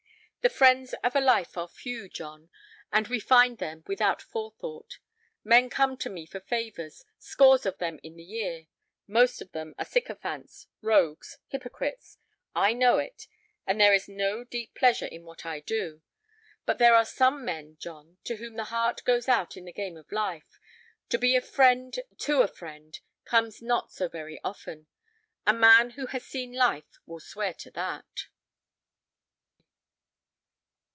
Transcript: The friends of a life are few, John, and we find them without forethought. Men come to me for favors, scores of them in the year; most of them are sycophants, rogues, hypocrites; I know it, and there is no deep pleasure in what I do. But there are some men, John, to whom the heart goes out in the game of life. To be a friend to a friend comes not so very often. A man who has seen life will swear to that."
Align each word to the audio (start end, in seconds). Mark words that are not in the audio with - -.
The 0.43 0.49
friends 0.49 0.95
of 1.03 1.15
a 1.15 1.21
life 1.21 1.55
are 1.55 1.67
few, 1.67 2.09
John, 2.09 2.49
and 2.91 3.07
we 3.09 3.19
find 3.19 3.59
them 3.59 3.83
without 3.85 4.23
forethought. 4.23 4.97
Men 5.43 5.69
come 5.69 5.95
to 5.97 6.09
me 6.09 6.25
for 6.25 6.39
favors, 6.39 7.05
scores 7.19 7.63
of 7.67 7.77
them 7.77 7.99
in 8.01 8.15
the 8.15 8.23
year; 8.23 8.65
most 9.05 9.39
of 9.43 9.51
them 9.51 9.75
are 9.77 9.85
sycophants, 9.85 10.65
rogues, 10.81 11.37
hypocrites; 11.49 12.17
I 12.55 12.73
know 12.73 12.97
it, 12.97 13.27
and 13.67 13.79
there 13.79 13.93
is 13.93 14.09
no 14.09 14.43
deep 14.43 14.73
pleasure 14.73 15.05
in 15.05 15.25
what 15.25 15.45
I 15.45 15.59
do. 15.59 16.01
But 16.65 16.79
there 16.79 16.95
are 16.95 17.05
some 17.05 17.45
men, 17.45 17.77
John, 17.79 18.17
to 18.23 18.37
whom 18.37 18.55
the 18.55 18.63
heart 18.73 19.03
goes 19.03 19.27
out 19.29 19.55
in 19.55 19.65
the 19.65 19.71
game 19.71 19.95
of 19.95 20.11
life. 20.11 20.59
To 21.09 21.19
be 21.19 21.35
a 21.35 21.39
friend 21.41 21.99
to 22.17 22.41
a 22.41 22.47
friend 22.47 22.97
comes 23.25 23.61
not 23.61 23.91
so 23.91 24.07
very 24.07 24.39
often. 24.43 24.87
A 25.45 25.53
man 25.53 25.91
who 25.91 26.07
has 26.07 26.25
seen 26.25 26.51
life 26.51 26.97
will 27.05 27.19
swear 27.19 27.53
to 27.53 27.69
that." 27.73 28.25